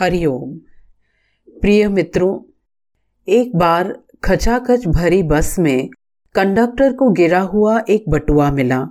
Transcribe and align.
हरिओम। 0.00 0.50
प्रिय 1.60 1.86
मित्रों, 1.88 2.38
एक 3.28 3.56
बार 3.56 3.92
खचाखच 4.24 4.86
भरी 4.86 5.22
बस 5.22 5.58
में 5.58 5.88
कंडक्टर 6.34 6.92
को 6.92 7.08
गिरा 7.10 7.40
हुआ 7.40 7.78
एक 7.88 8.04
बटुआ 8.08 8.50
मिला, 8.50 8.86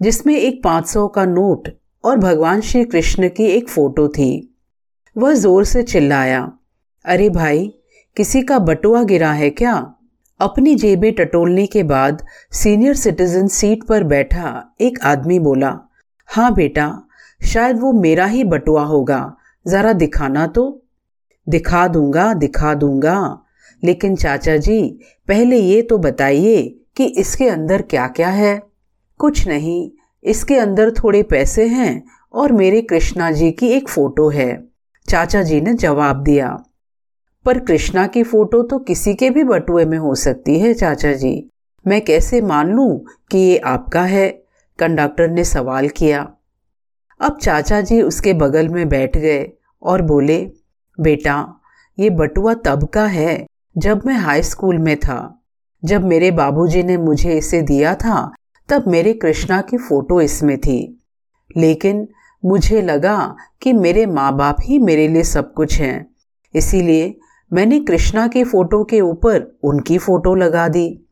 जिसमें 0.00 0.34
एक 0.36 0.62
500 0.64 1.06
का 1.08 1.24
नोट 1.24 1.68
और 2.04 2.18
भगवान 2.18 2.60
श्री 2.60 2.84
कृष्ण 2.84 3.28
की 3.28 3.44
एक 3.44 3.68
फ़ोटो 3.68 4.06
थी। 4.08 4.30
वह 5.16 5.34
ज़ोर 5.34 5.64
से 5.64 5.82
चिल्लाया, 5.82 6.52
अरे 7.04 7.28
भाई, 7.30 7.66
किसी 8.16 8.42
का 8.42 8.58
बटुआ 8.58 9.02
गिरा 9.02 9.32
है 9.32 9.50
क्या? 9.50 9.74
अपनी 10.40 10.74
जेबें 10.74 11.12
टटोलने 11.14 11.66
के 11.66 11.82
बाद 11.82 12.24
सीनियर 12.52 12.94
सिटीजन 12.94 13.48
सीट 13.48 13.82
पर 13.84 14.04
बैठा 14.04 14.74
एक 14.80 15.00
आदमी 15.04 15.38
बोला 15.38 15.78
हाँ 16.28 16.54
बेटा, 16.54 17.02
शायद 17.40 17.80
वो 17.80 17.92
मेरा 17.92 18.26
ही 18.26 18.44
बटुआ 18.44 18.84
होगा। 18.84 19.34
ज़रा 19.68 19.92
दिखाना 19.92 20.46
तो। 20.46 20.82
दिखा 21.48 21.88
दूँगा 21.88 22.34
दिखा 22.34 22.74
दूँगा। 22.74 23.42
लेकिन 23.84 24.16
चाचा 24.16 24.56
जी, 24.56 25.00
पहले 25.28 25.56
ये 25.56 25.82
तो 25.82 25.98
बताइए 25.98 26.80
कि 26.96 27.04
इसके 27.04 27.48
अंदर 27.48 27.82
क्या 27.82 28.06
क्या 28.08 28.28
है। 28.28 28.62
कुछ 29.18 29.48
नहीं, 29.48 29.90
इसके 30.24 30.56
अंदर 30.56 30.90
थोड़े 30.90 31.22
पैसे 31.22 31.66
हैं 31.66 32.04
और 32.32 32.52
मेरे 32.52 32.82
कृष्णा 32.82 33.30
जी 33.30 33.50
की 33.50 33.68
एक 33.68 33.88
फ़ोटो 33.88 34.28
है। 34.28 34.64
चाचा 35.08 35.42
जी 35.42 35.60
ने 35.60 35.74
जवाब 35.74 36.22
दिया। 36.22 36.62
पर 37.44 37.58
कृष्णा 37.58 38.06
की 38.06 38.22
फ़ोटो 38.22 38.62
तो 38.62 38.78
किसी 38.78 39.14
के 39.14 39.30
भी 39.30 39.44
बटुए 39.44 39.84
में 39.84 39.98
हो 39.98 40.14
सकती 40.14 40.58
है, 40.58 40.74
चाचा 40.74 41.12
जी। 41.12 41.50
मैं 41.86 42.04
कैसे 42.04 42.40
मान 42.40 42.70
लूँ 42.70 43.04
कि 43.30 43.38
ये 43.38 43.58
आपका 43.58 44.02
है? 44.02 44.42
कंडक्टर 44.78 45.30
ने 45.30 45.44
सवाल 45.44 45.88
किया। 45.88 46.32
अब 47.20 47.38
चाचा 47.38 47.80
जी 47.80 48.02
उसके 48.02 48.32
बगल 48.32 48.68
में 48.68 48.88
बैठ 48.88 49.16
गए। 49.16 49.52
और 49.82 50.02
बोले, 50.02 50.52
बेटा, 51.00 51.60
ये 51.98 52.10
बटुआ 52.10 52.54
तब 52.54 52.88
का 52.88 53.06
है 53.06 53.46
जब 53.78 54.02
मैं 54.06 54.14
हाई 54.14 54.42
स्कूल 54.42 54.78
में 54.78 54.96
था। 54.96 55.42
जब 55.84 56.04
मेरे 56.04 56.30
बाबूजी 56.30 56.82
ने 56.82 56.96
मुझे 56.96 57.38
इसे 57.38 57.62
दिया 57.62 57.94
था, 57.94 58.32
तब 58.68 58.84
मेरे 58.86 59.12
कृष्णा 59.12 59.60
की 59.60 59.76
फ़ोटो 59.76 60.20
इसमें 60.20 60.58
थी। 60.58 61.02
लेकिन 61.56 62.08
मुझे 62.44 62.82
लगा 62.82 63.36
कि 63.62 63.72
मेरे 63.72 64.06
माँ 64.06 64.36
बाप 64.36 64.56
ही 64.62 64.78
मेरे 64.78 65.08
लिए 65.08 65.22
सब 65.22 65.52
कुछ 65.52 65.80
हैं। 65.80 66.14
इसीलिए 66.54 67.18
मैंने 67.52 67.80
कृष्णा 67.80 68.28
की 68.28 68.44
फ़ोटो 68.44 68.84
के 68.84 69.00
ऊपर 69.00 69.58
उनकी 69.62 69.98
फ़ोटो 69.98 70.34
लगा 70.34 70.68
दी। 70.68 71.04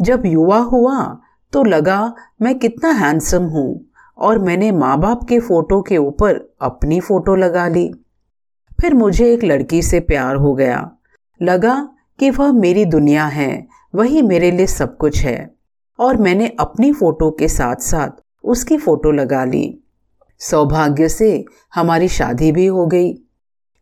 जब 0.00 0.22
युवा 0.26 0.58
हुआ 0.58 1.20
तो 1.52 1.64
लगा, 1.64 2.14
मैं 2.42 2.58
कितना 2.58 2.90
हैंडसम 2.90 3.42
हूँ। 3.42 3.87
और 4.18 4.38
मैंने 4.38 4.72
माँ 4.72 5.00
बाप 5.00 5.24
के 5.24 5.40
फ़ोटो 5.40 5.82
के 5.82 5.96
ऊपर 5.96 6.56
अपनी 6.60 7.00
फ़ोटो 7.00 7.34
लगा 7.34 7.68
ली। 7.68 7.92
फिर 8.80 8.94
मुझे 8.94 9.32
एक 9.32 9.44
लड़की 9.44 9.82
से 9.82 10.00
प्यार 10.00 10.36
हो 10.36 10.54
गया। 10.54 10.90
लगा 11.42 11.88
कि 12.18 12.30
वह 12.30 12.52
मेरी 12.52 12.84
दुनिया 12.84 13.26
है, 13.26 13.68
वही 13.94 14.22
मेरे 14.22 14.50
लिए 14.50 14.66
सब 14.66 14.96
कुछ 14.96 15.18
है। 15.18 15.54
और 15.98 16.16
मैंने 16.16 16.56
अपनी 16.60 16.92
फ़ोटो 16.92 17.30
के 17.30 17.48
साथ 17.48 17.76
साथ 17.76 18.08
उसकी 18.44 18.78
फ़ोटो 18.78 19.10
लगा 19.10 19.44
ली। 19.44 19.80
सौभाग्य 20.38 21.08
से 21.08 21.44
हमारी 21.74 22.08
शादी 22.08 22.52
भी 22.52 22.66
हो 22.66 22.86
गई। 22.86 23.12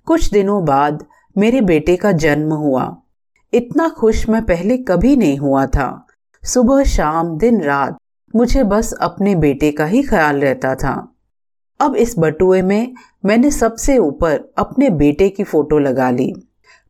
कुछ 0.06 0.31
दिनों 0.31 0.65
बाद 0.65 1.06
मेरे 1.39 1.61
बेटे 1.61 1.97
का 1.97 2.12
जन्म 2.12 2.53
हुआ। 2.53 2.97
इतना 3.55 3.89
खुश 3.89 4.28
मैं 4.28 4.43
पहले 4.43 4.78
कभी 4.78 5.17
नहीं 5.17 5.39
हुआ 5.39 5.67
था। 5.67 6.06
सुबह 6.45 6.84
शाम 6.84 7.39
दिन 7.39 7.62
रात 7.62 7.98
मुझे 8.35 8.63
बस 8.65 8.93
अपने 8.93 9.35
बेटे 9.35 9.71
का 9.73 9.85
ही 9.85 10.03
ख्याल 10.03 10.41
रहता 10.41 10.75
था। 10.75 11.13
अब 11.81 11.97
इस 11.97 12.15
बटुए 12.19 12.63
में 12.63 12.95
मैंने 13.25 13.51
सबसे 13.51 13.99
ऊपर 13.99 14.53
अपने 14.59 14.91
बेटे 14.91 15.29
की 15.29 15.45
फ़ोटो 15.45 15.79
लगा 15.79 16.11
ली। 16.11 16.33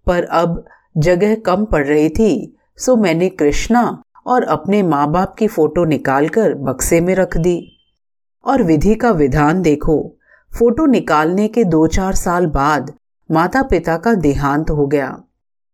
पर 0.06 0.25
अब 0.25 0.65
जगह 0.97 1.34
कम 1.34 1.65
पड़ 1.65 1.87
रही 1.87 2.09
थी, 2.09 2.56
सो 2.77 2.97
मैंने 2.97 3.28
कृष्णा 3.28 4.03
और 4.27 4.43
अपने 4.43 4.83
माँ 4.83 5.11
बाप 5.11 5.34
की 5.38 5.47
फ़ोटो 5.47 5.84
निकालकर 5.84 6.55
बक्से 6.55 7.00
में 7.00 7.15
रख 7.15 7.37
दी। 7.37 7.72
और 8.44 8.62
विधि 8.62 8.94
का 8.94 9.10
विधान 9.10 9.62
देखो, 9.62 10.16
फ़ोटो 10.59 10.87
निकालने 10.87 11.49
के 11.49 11.65
दो 11.65 11.87
चार 11.87 12.15
साल 12.15 12.47
बाद 12.47 12.93
माता 13.31 13.62
पिता 13.62 13.97
का 13.97 14.15
देहांत 14.15 14.71
हो 14.71 14.87
गया। 14.87 15.22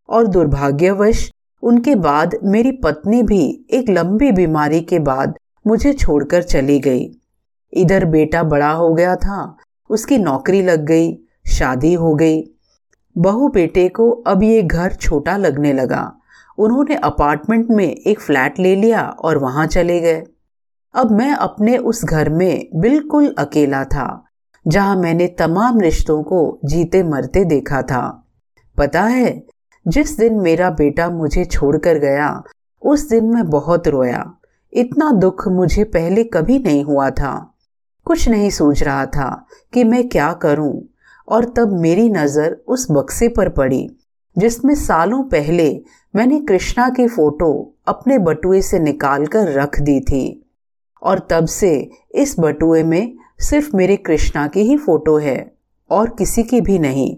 और 0.09 0.27
दुर्भाग्यवश, 0.27 1.31
उनके 1.63 1.95
बाद 1.95 2.37
मेरी 2.45 2.73
पत्नी 2.73 3.23
भी 3.23 3.67
एक 3.71 3.91
लंबी 3.91 4.33
बीमारी 4.33 4.81
के 4.81 4.99
बाद 4.99 5.39
मुझे 5.67 5.93
छोड़कर 5.93 6.43
चली 6.43 6.79
गई। 6.79 7.11
इधर 7.73 8.05
बेटा 8.05 8.43
बड़ा 8.43 8.71
हो 8.71 8.93
गया 8.95 9.15
था, 9.17 9.57
उसकी 9.91 10.19
नौकरी 10.19 10.63
लग 10.63 10.85
गई, 10.85 11.13
शादी 11.49 11.93
हो 11.95 12.15
गई। 12.15 12.43
बहू 13.17 13.49
बेटे 13.49 13.89
को 13.89 14.11
अब 14.11 14.43
ये 14.43 14.63
घर 14.63 14.93
छोटा 14.93 15.37
लगने 15.37 15.73
लगा। 15.73 16.13
उन्होंने 16.59 16.95
अपार्टमेंट 16.95 17.71
में 17.71 17.87
एक 17.87 18.21
फ्लैट 18.21 18.59
ले 18.59 18.75
लिया 18.77 19.03
और 19.03 19.39
वहाँ 19.39 19.67
चले 19.67 20.01
गए। 20.01 20.23
अब 20.95 21.11
मैं 21.11 21.31
अपने 21.31 21.77
उस 21.77 22.05
घर 22.05 22.29
में 22.29 22.69
बिल्कुल 22.75 23.35
अकेला 23.39 23.85
था, 23.85 24.25
जहाँ 24.67 24.97
मैंने 24.97 25.27
तमाम 25.27 25.81
रिश्तों 25.81 26.23
को 26.23 26.59
जीते 26.65 27.03
मरते 27.03 27.45
देखा 27.45 27.83
था। 27.83 28.05
पता 28.77 29.03
है, 29.03 29.43
जिस 29.87 30.17
दिन 30.19 30.41
मेरा 30.41 30.71
बेटा 30.71 31.09
मुझे 31.11 31.45
छोड़कर 31.45 31.99
गया, 31.99 32.43
उस 32.83 33.09
दिन 33.09 33.25
मैं 33.25 33.45
बहुत 33.47 33.89
रोया। 33.89 34.23
इतना 34.73 35.11
दुख 35.13 35.47
मुझे 35.49 35.85
पहले 35.85 36.25
कभी 36.25 36.59
नहीं 36.59 36.85
हुआ 36.85 37.09
था। 37.11 37.33
कुछ 38.07 38.29
नहीं 38.29 38.51
सोच 38.51 38.83
रहा 38.83 39.05
था 39.07 39.47
कि 39.73 39.85
मैं 39.85 40.09
क्या 40.09 40.33
करूँ, 40.33 40.73
और 41.29 41.45
तब 41.57 41.73
मेरी 41.73 42.09
नज़र 42.09 42.57
उस 42.69 42.87
बक्से 42.91 43.29
पर 43.29 43.49
पड़ी, 43.49 43.89
जिसमें 44.37 44.75
सालों 44.75 45.23
पहले 45.25 45.71
मैंने 46.15 46.41
कृष्णा 46.41 46.89
की 46.89 47.07
फ़ोटो 47.09 47.53
अपने 47.89 48.19
बटुए 48.19 48.61
से 48.63 48.79
निकाल 48.79 49.27
कर 49.27 49.53
रख 49.53 49.81
दी 49.81 50.01
थी, 50.01 50.43
और 51.03 51.27
तब 51.31 51.47
से 51.47 51.91
इस 52.15 52.35
बटुए 52.41 52.83
में 52.83 53.15
सिर्फ़ 53.41 53.77
मेरे 53.77 53.97
कृष्णा 53.97 54.47
की 54.47 54.63
ही 54.63 54.77
फ़ोटो 54.77 55.17
है, 55.19 55.53
और 55.91 56.09
किसी 56.09 56.43
की 56.43 56.61
भी 56.61 56.79
नहीं, 56.79 57.17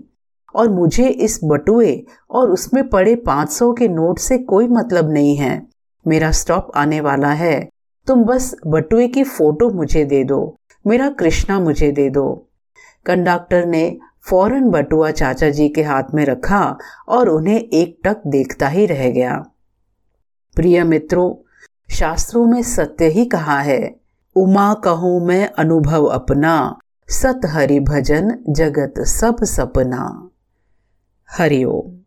और 0.55 0.69
मुझे 0.69 1.09
इस 1.09 1.39
बटुए 1.45 1.95
और 2.31 2.51
उसमें 2.51 2.89
पड़े 2.89 3.15
500 3.17 3.73
के 3.73 3.89
नोट 3.89 4.19
से 4.19 4.39
कोई 4.39 4.69
मतलब 4.69 5.13
नहीं 5.13 5.37
है। 5.37 5.74
मेरा 6.07 6.31
स्टॉप 6.31 6.73
आने 6.77 7.01
वाला 7.01 7.33
है। 7.33 7.69
तुम 8.07 8.25
बस 8.25 8.55
बटुए 8.67 9.09
की 9.09 9.25
फ़ोटो 9.25 9.71
मुझे 9.71 10.05
दे 10.05 10.25
दो। 10.25 10.57
मेरा 10.87 11.09
कृष्णा 11.11 11.61
मुझे 11.61 11.91
दे 11.93 12.11
दो। 12.11 12.49
कंडक्टर 13.07 13.67
ने 13.67 13.99
फ़ौरन 14.31 14.71
बटुआ 14.71 15.11
चाचा 15.11 15.51
जी 15.51 15.69
के 15.69 15.83
हाथ 15.83 16.15
में 16.15 16.25
रखा 16.25 16.79
और 17.09 17.29
उन्हें 17.29 17.61
एक 17.61 17.99
टक 18.05 18.23
देखता 18.27 18.69
ही 18.69 18.87
रह 18.87 19.11
गया। 19.11 19.45
प्रिय 20.57 20.85
मित्रों, 20.85 21.35
शास्त्रों 21.95 22.47
में 22.47 22.63
सत्य 22.63 23.09
ही 23.09 23.25
कहा 23.25 23.61
है, 23.61 23.97
उमा 24.37 24.75
कहूँ 24.75 25.27
मैं 25.27 25.49
अनुभव 25.49 26.05
अपना 26.05 26.79
सत 27.09 27.41
हरि 27.47 27.81
भजन 27.81 28.39
जगत 28.49 28.95
सब 28.99 29.45
सपना। 29.45 30.31
हरिओम 31.31 32.04